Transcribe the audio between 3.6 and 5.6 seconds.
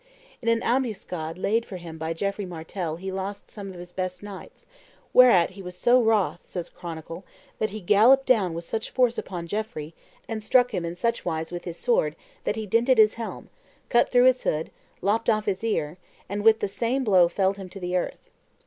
of his best knights, "whereat